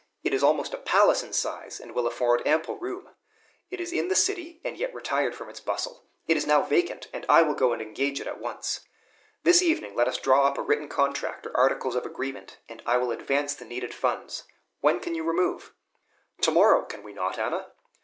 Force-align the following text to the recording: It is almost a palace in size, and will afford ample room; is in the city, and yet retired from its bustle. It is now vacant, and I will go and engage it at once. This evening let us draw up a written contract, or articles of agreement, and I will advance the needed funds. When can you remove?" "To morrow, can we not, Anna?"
It 0.23 0.33
is 0.33 0.41
almost 0.41 0.73
a 0.73 0.79
palace 0.79 1.21
in 1.21 1.31
size, 1.31 1.79
and 1.79 1.91
will 1.91 2.07
afford 2.07 2.41
ample 2.47 2.75
room; 2.75 3.11
is 3.69 3.93
in 3.93 4.07
the 4.07 4.15
city, 4.15 4.59
and 4.63 4.75
yet 4.75 4.95
retired 4.95 5.35
from 5.35 5.47
its 5.47 5.59
bustle. 5.59 6.07
It 6.25 6.35
is 6.35 6.47
now 6.47 6.63
vacant, 6.63 7.07
and 7.13 7.23
I 7.29 7.43
will 7.43 7.53
go 7.53 7.71
and 7.71 7.83
engage 7.83 8.19
it 8.19 8.25
at 8.25 8.39
once. 8.39 8.79
This 9.43 9.61
evening 9.61 9.93
let 9.93 10.07
us 10.07 10.17
draw 10.17 10.47
up 10.47 10.57
a 10.57 10.63
written 10.63 10.89
contract, 10.89 11.45
or 11.45 11.55
articles 11.55 11.93
of 11.93 12.07
agreement, 12.07 12.57
and 12.67 12.81
I 12.87 12.97
will 12.97 13.11
advance 13.11 13.53
the 13.53 13.63
needed 13.63 13.93
funds. 13.93 14.45
When 14.79 14.99
can 14.99 15.13
you 15.13 15.23
remove?" 15.23 15.71
"To 16.41 16.49
morrow, 16.49 16.81
can 16.85 17.03
we 17.03 17.13
not, 17.13 17.37
Anna?" 17.37 17.67